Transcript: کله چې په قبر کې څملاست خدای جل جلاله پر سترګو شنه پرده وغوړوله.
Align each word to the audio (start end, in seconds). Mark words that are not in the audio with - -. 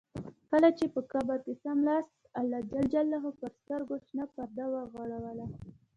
کله 0.49 0.69
چې 0.77 0.85
په 0.93 1.01
قبر 1.11 1.37
کې 1.45 1.53
څملاست 1.63 2.13
خدای 2.37 2.61
جل 2.71 2.85
جلاله 3.07 3.29
پر 3.39 3.51
سترګو 3.59 3.95
شنه 4.05 4.25
پرده 4.33 4.65
وغوړوله. 4.69 5.45